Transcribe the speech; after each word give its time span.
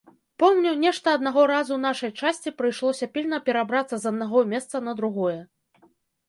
Помню, 0.43 0.69
нешта 0.83 1.11
аднаго 1.17 1.43
разу 1.51 1.77
нашай 1.87 2.11
часці 2.21 2.53
прыйшлося 2.61 3.09
пільна 3.19 3.41
перабрацца 3.51 3.95
з 4.07 4.11
аднаго 4.13 4.39
месца 4.55 4.83
на 4.89 4.97
другое. 5.03 5.37